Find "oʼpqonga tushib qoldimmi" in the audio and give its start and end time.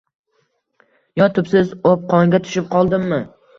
1.91-3.25